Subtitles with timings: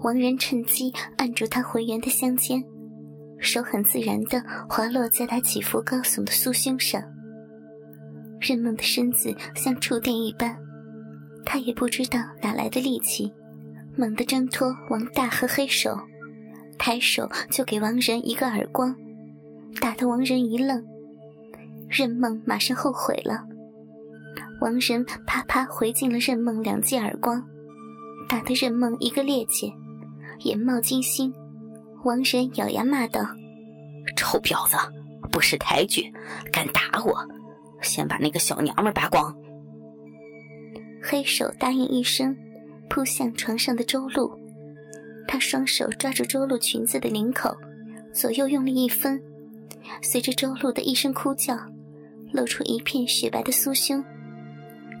[0.00, 2.62] 王仁趁机按住他浑圆的香肩，
[3.40, 7.02] 手很自然地滑落在他起伏高耸的酥胸上。
[8.40, 10.56] 任梦的身子像触电一般，
[11.44, 13.32] 他也不知道哪来的力气，
[13.96, 15.98] 猛地挣脱王大和黑手，
[16.78, 18.94] 抬手就给王仁一个耳光，
[19.80, 20.84] 打得王仁一愣。
[21.88, 23.44] 任梦马上后悔了，
[24.60, 27.44] 王仁啪啪回敬了任梦两记耳光，
[28.28, 29.72] 打得任梦一个趔趄。
[30.40, 31.34] 眼冒金星，
[32.04, 33.20] 王仁咬牙骂道
[34.16, 34.76] ：“臭婊子，
[35.32, 36.12] 不识抬举，
[36.52, 37.26] 敢打我！
[37.82, 39.36] 先把那个小娘们扒光！”
[41.02, 42.36] 黑手答应一声，
[42.88, 44.30] 扑向床上的周露。
[45.26, 47.56] 他双手抓住周露裙子的领口，
[48.12, 49.20] 左右用力一分，
[50.02, 51.58] 随着周露的一声哭叫，
[52.32, 54.02] 露出一片雪白的酥胸，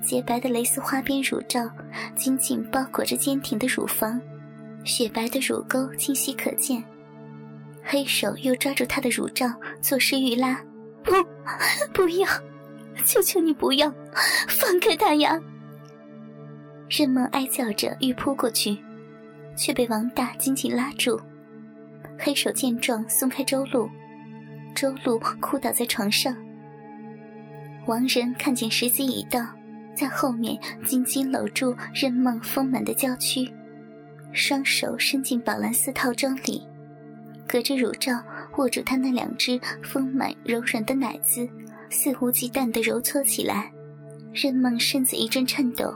[0.02, 1.70] 洁白的蕾丝花边乳罩
[2.16, 4.20] 紧紧包裹着坚挺的乳房。
[4.84, 6.82] 雪白的乳沟清晰可见，
[7.82, 10.60] 黑手又抓住她的乳罩，作势欲拉。
[11.02, 11.12] 不，
[11.94, 12.28] 不要！
[13.04, 13.90] 求求你不要，
[14.48, 15.40] 放开他呀！
[16.90, 18.76] 任梦哀叫着欲扑过去，
[19.56, 21.18] 却被王大紧紧拉住。
[22.18, 23.88] 黑手见状，松开周露，
[24.74, 26.36] 周露哭倒在床上。
[27.86, 29.46] 王仁看见时机已到，
[29.94, 33.50] 在后面紧紧搂住任梦丰满的娇躯。
[34.32, 36.66] 双手伸进宝蓝色套装里，
[37.46, 38.12] 隔着乳罩
[38.56, 41.48] 握住她那两只丰满柔软的奶子，
[41.90, 43.72] 肆无忌惮地揉搓起来。
[44.32, 45.92] 任梦身子一阵颤抖，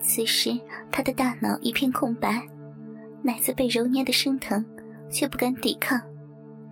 [0.00, 0.58] 此时
[0.90, 2.46] 她的大脑一片空白，
[3.22, 4.64] 奶子被揉捏得生疼，
[5.10, 6.00] 却不敢抵抗，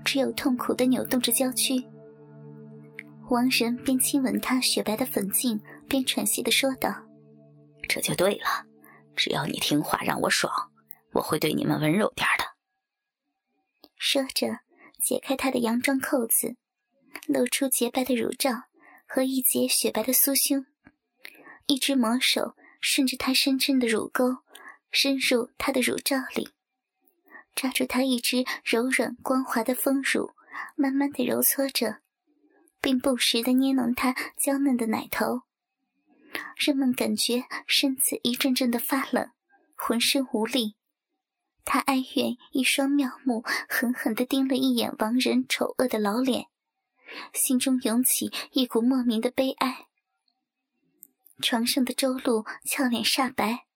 [0.05, 1.85] 只有痛苦地扭动着娇躯。
[3.29, 6.95] 王仁边亲吻她雪白的粉颈，边喘息地说道
[7.89, 8.67] ：“这就对了。”
[9.21, 10.51] 只要你听话，让我爽，
[11.13, 12.45] 我会对你们温柔点的。
[13.99, 14.61] 说着，
[14.99, 16.57] 解开他的洋装扣子，
[17.29, 18.51] 露出洁白的乳罩
[19.07, 20.65] 和一截雪白的酥胸。
[21.67, 24.39] 一只魔手顺着他深深的乳沟，
[24.91, 26.49] 深入他的乳罩里，
[27.55, 30.31] 抓住他一只柔软光滑的丰乳，
[30.77, 31.99] 慢慢的揉搓着，
[32.81, 35.43] 并不时的捏弄他娇嫩的奶头。
[36.61, 39.31] 人们感觉身子一阵阵的发冷，
[39.75, 40.77] 浑身无力。
[41.65, 46.49] 他哀怨，一双妙目狠狠地盯了一眼王仁丑恶的老脸，
[47.33, 49.87] 心中涌起一股莫名的悲哀。
[51.41, 53.67] 床上的周露俏脸煞白，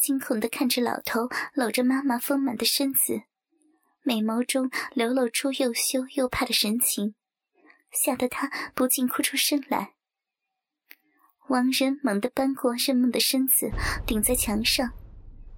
[0.00, 3.24] 惊恐地看着老头搂着妈妈丰满的身子，
[4.02, 7.14] 美眸中流露出又羞又怕的神情，
[7.90, 9.94] 吓得他不禁哭出声来。
[11.48, 13.70] 王仁猛地扳过任梦的身子，
[14.06, 14.90] 顶在墙上，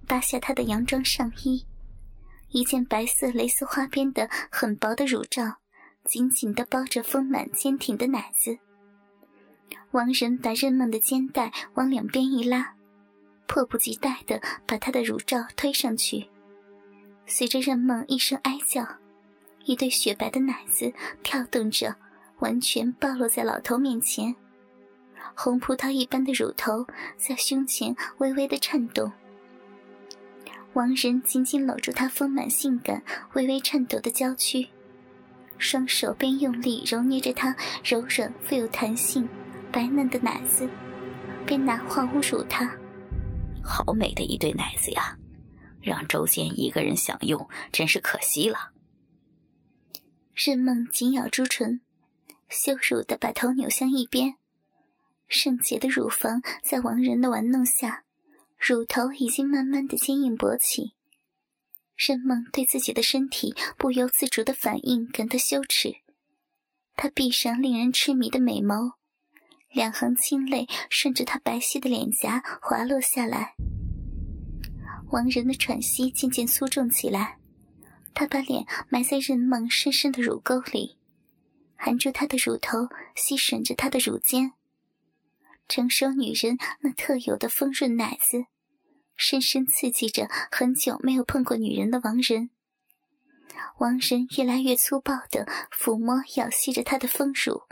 [0.05, 1.65] 扒下她的洋装上衣，
[2.49, 5.59] 一件白色蕾丝花边的很薄的乳罩，
[6.03, 8.57] 紧紧地包着丰满坚挺的奶子。
[9.91, 12.75] 王仁把任梦的肩带往两边一拉，
[13.47, 16.29] 迫不及待地把她的乳罩推上去。
[17.25, 18.85] 随着任梦一声哀叫，
[19.63, 20.93] 一对雪白的奶子
[21.23, 21.95] 跳动着，
[22.39, 24.35] 完全暴露在老头面前。
[25.39, 29.11] 红葡萄一般的乳头在胸前微微的颤动，
[30.73, 33.03] 王仁紧紧搂住她丰满性感、
[33.33, 34.67] 微微颤抖的娇躯，
[35.59, 39.29] 双手边用力揉捏着她柔软富有弹性、
[39.71, 40.67] 白嫩的奶子，
[41.45, 42.75] 边拿话侮辱她
[43.63, 45.15] ：“好美的一对奶子呀，
[45.79, 48.71] 让周坚一个人享用真是可惜了。”
[50.33, 51.81] 任梦紧咬朱唇，
[52.49, 54.37] 羞辱的把头扭向一边。
[55.27, 58.03] 圣洁的乳房在王仁的玩弄下，
[58.57, 60.93] 乳头已经慢慢的坚硬勃起。
[61.95, 65.95] 任梦对自己的身体不由自主的反应感到羞耻，
[66.95, 68.93] 她闭上令人痴迷的美眸，
[69.71, 73.55] 两行清泪顺着她白皙的脸颊滑落下来。
[75.11, 77.37] 王仁的喘息渐渐粗重起来，
[78.13, 80.97] 他把脸埋在任梦深深的乳沟里，
[81.75, 84.53] 含住她的乳头，吸吮着她的乳尖。
[85.67, 88.45] 成熟女人那特有的丰润奶子，
[89.15, 92.49] 深深刺激着很久没有碰过女人的王仁。
[93.79, 97.63] 王仁越来越粗暴地抚摸、咬吸着她的丰乳，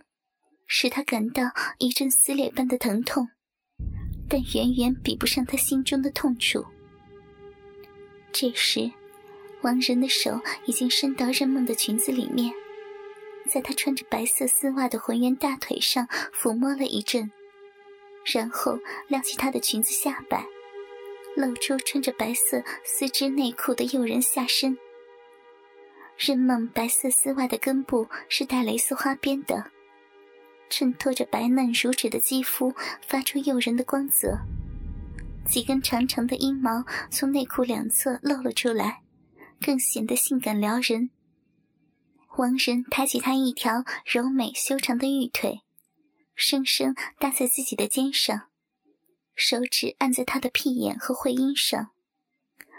[0.67, 3.29] 使她感到一阵撕裂般的疼痛，
[4.27, 6.65] 但远远比不上她心中的痛楚。
[8.31, 8.91] 这时，
[9.61, 12.53] 王仁的手已经伸到任梦的裙子里面，
[13.49, 17.31] 在她穿着白色丝袜的浑圆大腿上抚摸了一阵，
[18.25, 20.45] 然后撩起她的裙子下摆，
[21.35, 24.77] 露出穿着白色丝织内裤的诱人下身。
[26.17, 29.71] 任梦白色丝袜的根部是带蕾丝花边的，
[30.69, 32.73] 衬托着白嫩如纸的肌肤，
[33.05, 34.37] 发出诱人的光泽。
[35.45, 39.01] 几根长长的阴毛从内裤两侧露了出来，
[39.61, 41.11] 更显得性感撩人。
[42.37, 45.61] 王仁抬起他一条柔美修长的玉腿，
[46.35, 48.49] 生生搭在自己的肩上，
[49.35, 51.91] 手指按在他的屁眼和会阴上，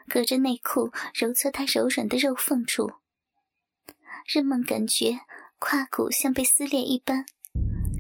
[0.09, 2.93] 隔着内裤揉搓他柔软的肉缝处。
[4.27, 5.21] 任梦感觉
[5.59, 7.25] 胯骨像被撕裂一般，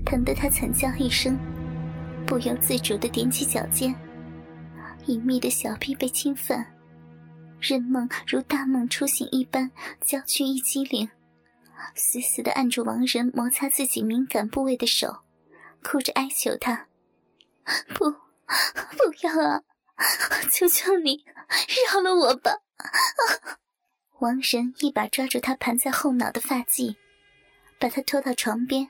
[0.05, 1.39] 疼得她惨叫一声，
[2.27, 3.95] 不由自主地踮起脚尖。
[5.07, 6.75] 隐秘的小臂被侵犯，
[7.61, 9.71] 任梦如大梦初醒一般，
[10.01, 11.09] 娇躯一激灵，
[11.95, 15.23] 死死地按住王仁摩擦自己敏感部位的手，
[15.87, 16.89] 哭着哀求他
[17.95, 19.63] ：“不，不要啊！
[20.51, 21.25] 求求你，
[21.93, 22.51] 饶了我吧！”
[24.19, 26.97] 王仁一把抓住他盘在后脑的发髻，
[27.79, 28.89] 把他拖到床边。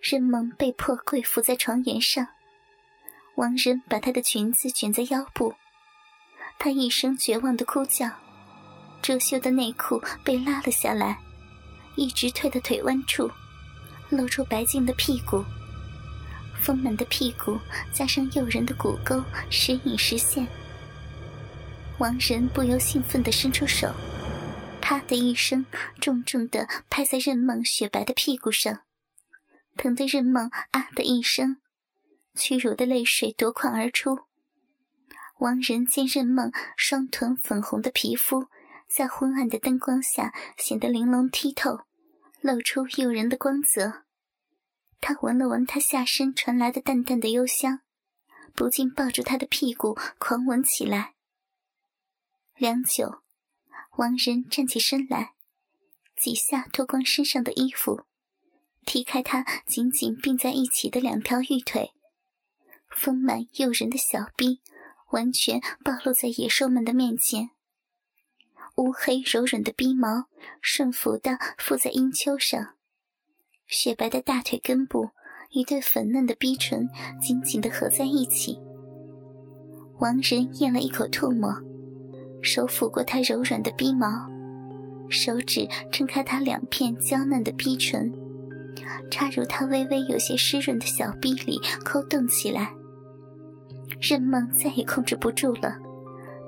[0.00, 2.28] 任梦被迫跪伏在床沿上。
[3.34, 5.56] 王仁把她的裙子卷在腰部，
[6.56, 8.08] 她一声绝望的哭叫，
[9.02, 11.18] 遮羞的内裤被拉了下来，
[11.96, 13.28] 一直退到腿弯处，
[14.08, 15.44] 露出白净的屁股。
[16.66, 17.56] 丰满的屁股
[17.92, 20.44] 加上诱人的骨沟，时隐时现。
[21.98, 23.94] 王仁不由兴奋地伸出手。
[24.80, 25.64] 啪的一声，
[26.00, 28.80] 重重的拍在任梦雪白的屁股上，
[29.76, 31.58] 疼得任梦啊的一声，
[32.34, 34.18] 屈辱的泪水夺眶而出。
[35.38, 38.46] 王仁见任梦双臀粉红的皮肤
[38.88, 41.84] 在昏暗的灯光下显得玲珑剔透，
[42.40, 44.05] 露出诱人的光泽。
[45.00, 47.80] 他闻了闻他下身传来的淡淡的幽香，
[48.54, 51.14] 不禁抱住他的屁股狂吻起来。
[52.56, 53.22] 良久。
[53.98, 55.32] 王仁站起身来，
[56.18, 58.02] 几下脱光身上的衣服，
[58.84, 61.94] 踢开他紧紧并在一起的两条玉腿，
[62.90, 64.60] 丰满诱人的小臂
[65.12, 67.52] 完全暴露在野兽们的面前。
[68.76, 70.28] 乌黑柔软的逼毛
[70.60, 72.75] 顺服地附在阴丘上，
[73.68, 75.10] 雪白的大腿根部
[75.50, 76.88] 一对粉嫩的逼唇
[77.20, 78.58] 紧紧地合在一起。
[79.98, 81.54] 王仁咽了一口唾沫。
[82.42, 84.06] 手抚过她柔软的逼毛，
[85.08, 88.12] 手指撑开她两片娇嫩的逼唇，
[89.10, 92.72] 插入她微微有些湿润的小臂里抠动起来。
[94.00, 95.76] 任梦再也控制不住了，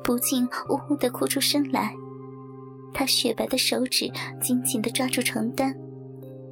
[0.05, 1.93] 不禁呜呜地哭出声来。
[2.95, 4.09] 她雪白的手指
[4.41, 5.75] 紧紧地抓住床单，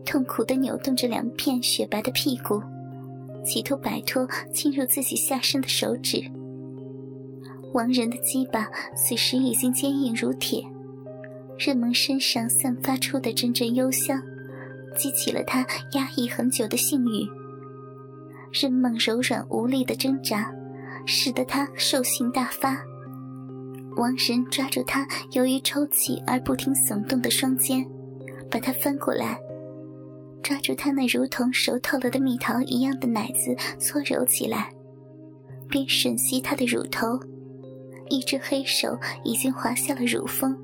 [0.07, 2.63] 痛苦地扭动着两片雪白的屁股，
[3.45, 6.23] 企图摆脱侵入自己下身的手指。
[7.75, 10.65] 王仁的鸡巴此时已经坚硬如铁，
[11.59, 14.23] 任梦身上散发出的阵阵幽香，
[14.97, 17.29] 激起了他压抑很久的性欲。
[18.53, 20.51] 任梦柔软无力的挣扎，
[21.05, 22.81] 使得他兽性大发。
[23.97, 27.85] 王仁抓住他由于抽泣而不停耸动的双肩，
[28.51, 29.39] 把他翻过来，
[30.47, 34.73] 抓住他那如同熟透了的蜜桃一样的奶子搓揉起来，
[35.69, 37.19] 并吮吸他的乳头。
[38.09, 40.57] 一只黑手已经滑下了乳峰，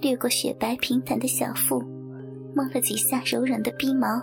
[0.00, 1.82] 掠过雪白平坦的小腹，
[2.54, 4.22] 摸了几下柔软的逼毛，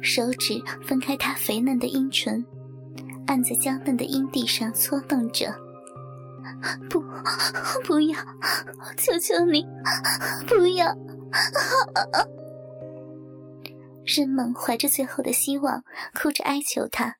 [0.00, 2.44] 手指分开她肥嫩的阴唇，
[3.28, 5.54] 按在娇嫩的阴蒂上搓动着。
[6.90, 7.00] 不，
[7.86, 8.18] 不要！
[8.96, 9.64] 求求你，
[10.48, 10.92] 不要！
[14.08, 15.84] 任梦怀着最后的希望，
[16.14, 17.16] 哭着哀求他。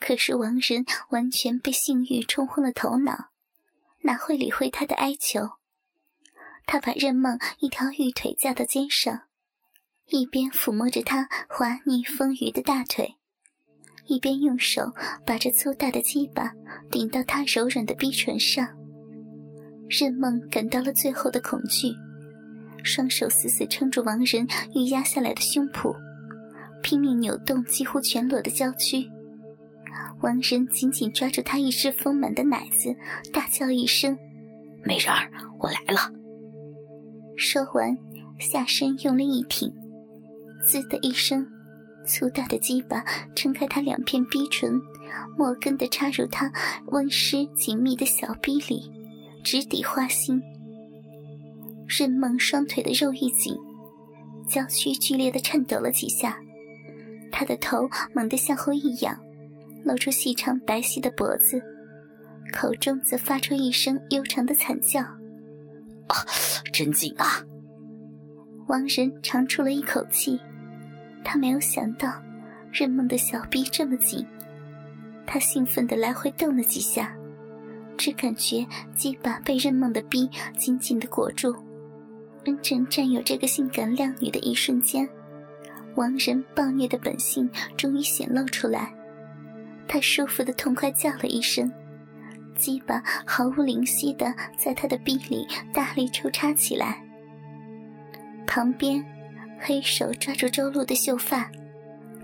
[0.00, 3.30] 可是王仁完全被性欲冲昏了头脑，
[4.00, 5.50] 哪会理会他的哀求？
[6.66, 9.22] 他把任梦一条玉腿架到肩上，
[10.06, 13.14] 一边抚摸着她滑腻丰腴的大腿，
[14.06, 14.92] 一边用手
[15.24, 16.52] 把这粗大的鸡巴
[16.90, 18.66] 顶到她柔软的逼唇上。
[19.88, 21.94] 任梦感到了最后的恐惧，
[22.84, 25.96] 双手死死撑住王仁欲压下来的胸脯，
[26.82, 29.10] 拼命扭动几乎全裸的娇躯。
[30.20, 32.94] 王仁紧紧抓住她一只丰满的奶子，
[33.32, 34.16] 大叫一声
[34.84, 36.12] ：“美人儿，我来了！”
[37.36, 37.96] 说完，
[38.38, 39.72] 下身用力一挺，
[40.62, 41.46] 滋的一声，
[42.06, 44.80] 粗大的鸡巴撑开他两片逼唇，
[45.36, 46.52] 莫根的插入他
[46.88, 48.90] 温湿紧密的小逼里，
[49.42, 50.40] 直抵花心。
[51.86, 53.56] 任梦双腿的肉一紧，
[54.48, 56.38] 娇躯剧烈的颤抖了几下，
[57.30, 59.18] 他的头猛地向后一仰，
[59.84, 61.62] 露出细长白皙的脖子，
[62.52, 65.00] 口中则发出一声悠长的惨叫。
[65.00, 66.16] 啊，
[66.72, 67.42] 真紧啊！
[68.66, 70.40] 王仁长出了一口气，
[71.22, 72.12] 他没有想到
[72.72, 74.26] 任梦的小臂这么紧，
[75.26, 77.14] 他兴奋地来回动了几下，
[77.96, 81.54] 只感觉鸡巴被任梦的臂紧紧地裹住。
[82.44, 85.08] 真正占有这个性感靓女的一瞬间，
[85.94, 88.92] 王仁暴虐的本性终于显露出来，
[89.88, 91.72] 他舒服的痛快叫了一声。
[92.54, 97.02] 鸡巴毫无灵犀的在他的臂里大力抽插起来。
[98.46, 99.02] 旁边，
[99.58, 101.50] 黑手抓住周露的秀发，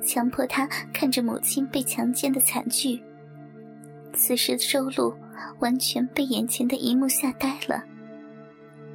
[0.04, 3.02] 强迫他看着母亲被强奸的惨剧。
[4.12, 5.14] 此时的周露
[5.60, 7.82] 完全被眼前的一幕吓呆了。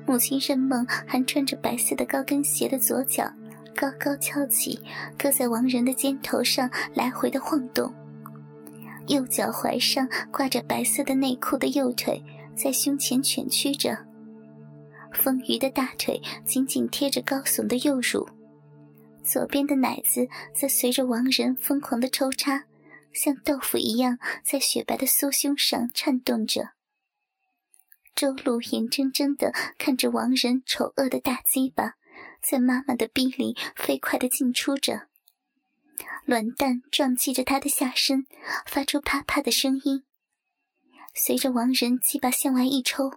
[0.05, 3.31] 母亲任梦还穿着白色的高跟鞋的左脚
[3.75, 4.79] 高高翘起，
[5.17, 7.93] 搁在王仁的肩头上来回的晃动。
[9.07, 12.24] 右脚踝上挂着白色的内裤的右腿
[12.55, 13.97] 在胸前蜷曲着，
[15.13, 18.27] 丰腴的大腿紧紧贴着高耸的右乳，
[19.24, 22.63] 左边的奶子则随着王仁疯狂的抽插，
[23.12, 26.75] 像豆腐一样在雪白的酥胸上颤动着。
[28.15, 31.95] 周露眼睁睁地看着王仁丑恶的大鸡巴
[32.41, 35.07] 在妈妈的逼里飞快地进出着。
[36.24, 38.25] 卵蛋撞击着他的下身，
[38.65, 40.03] 发出啪啪的声音。
[41.13, 43.12] 随着王仁鸡巴向外一抽，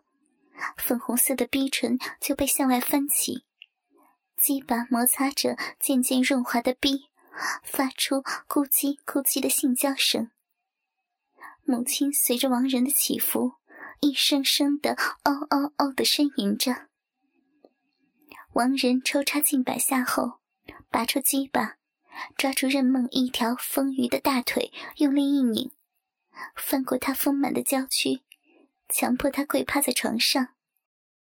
[0.76, 3.45] 粉红色的逼唇就被向外翻起，
[4.37, 7.09] 鸡巴摩擦着渐渐润滑的逼，
[7.62, 8.17] 发出
[8.49, 10.31] 咕叽咕叽的性交声。
[11.64, 13.55] 母亲随着王仁的起伏，
[14.00, 16.88] 一声声的嗷嗷嗷的呻吟着。
[18.52, 20.40] 王仁抽插近百下后，
[20.90, 21.76] 拔出鸡巴。
[22.37, 25.71] 抓住任梦一条丰腴的大腿，用力一拧，
[26.57, 28.23] 翻过她丰满的娇躯，
[28.88, 30.49] 强迫她跪趴在床上。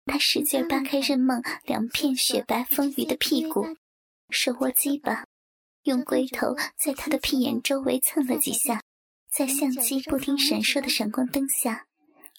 [0.05, 3.65] 他使劲扒开任梦两片雪白丰腴的屁股，
[4.29, 5.25] 手握鸡巴，
[5.85, 8.83] 用龟头在她的屁眼周围蹭了几下，
[9.31, 11.87] 在相机不停闪烁的闪光灯下，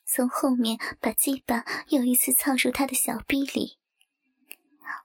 [0.05, 3.77] 从后面把鸡巴又一次操入他的小逼里。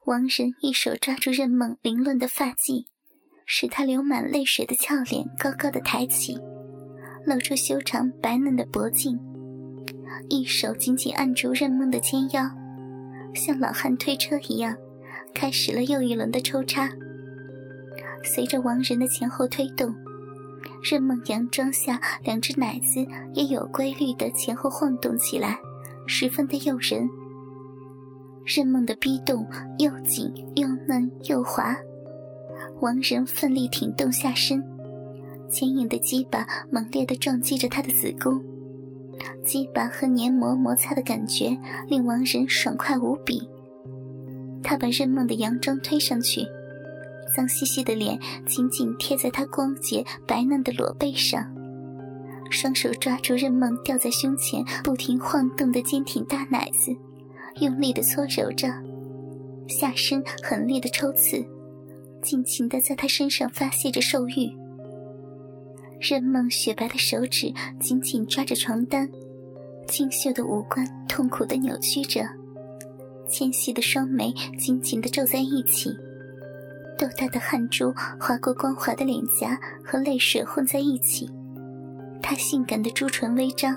[0.05, 2.85] 王仁一手抓住任梦凌乱的发髻。
[3.51, 6.37] 使他流满泪水的俏脸高高的抬起，
[7.25, 9.19] 露出修长白嫩的脖颈，
[10.29, 12.47] 一手紧紧按住任梦的肩腰，
[13.33, 14.77] 像老汉推车一样，
[15.33, 16.91] 开始了又一轮的抽插。
[18.23, 19.95] 随着王仁的前后推动，
[20.81, 25.59] 任梦佯装下两只奶子也有规律的前后晃动起来，
[26.05, 27.09] 十分的诱人。
[28.45, 29.45] 任梦的逼动
[29.77, 31.77] 又紧又嫩又滑。
[32.81, 34.63] 王仁奋力挺动下身，
[35.49, 38.41] 坚硬的鸡巴猛烈地撞击着他的子宫，
[39.43, 41.57] 鸡巴和黏膜摩擦的感觉
[41.87, 43.47] 令王仁爽快无比。
[44.63, 46.41] 他把任梦的洋装推上去，
[47.35, 51.45] 脏兮兮的脸紧紧贴在他光洁白嫩的裸背上，
[52.49, 56.95] 双手抓住任梦吊在胸前不停晃动的坚挺大奶子，
[57.61, 58.67] 用力的搓揉着，
[59.67, 61.45] 下身狠烈的抽刺。
[62.21, 64.51] 尽情的在他身上发泄着兽欲，
[66.01, 69.09] 任梦雪白的手指紧紧抓着床单，
[69.87, 72.27] 清秀的五官痛苦的扭曲着，
[73.29, 75.95] 纤细的双眉紧紧的皱在一起，
[76.99, 81.31] 豆大的汗珠划过光滑的脸颊和泪水混在一起，
[82.21, 83.73] 她性感的朱唇微张，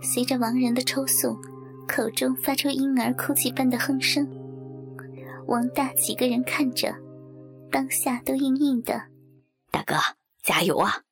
[0.00, 1.36] 随着王仁的抽送，
[1.88, 4.24] 口中发出婴儿哭泣般的哼声。
[5.48, 6.94] 王大几个人看着。
[7.68, 9.08] 当下都硬硬的，
[9.72, 9.96] 大哥
[10.40, 11.02] 加油啊！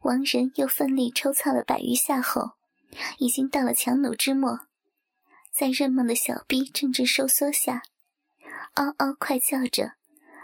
[0.00, 2.50] 王仁又奋力抽擦了百余下后，
[3.18, 4.58] 已经到了强弩之末，
[5.54, 7.82] 在任梦的小臂阵阵收缩下，
[8.76, 9.92] 嗷嗷快叫着，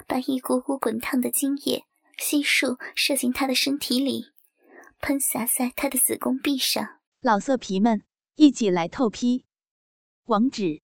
[0.07, 1.85] 把一股股滚烫的精液
[2.17, 4.33] 悉数射进他的身体里，
[5.01, 7.01] 喷洒在他的子宫壁上。
[7.21, 8.03] 老色皮们，
[8.37, 9.45] 一起来透批！
[10.25, 10.81] 网址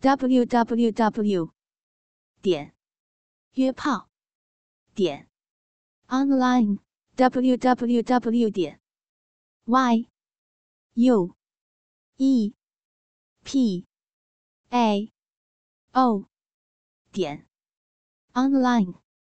[0.00, 1.52] ：w w w。
[2.40, 2.74] 点
[3.52, 4.08] 约炮
[4.94, 5.28] 点
[6.06, 6.78] online
[7.14, 8.80] w w w 点
[9.64, 10.08] y
[10.94, 11.36] u
[12.16, 12.54] e
[13.44, 13.86] p
[14.70, 15.12] a
[15.92, 16.24] o
[17.10, 17.48] 点
[18.34, 19.09] online。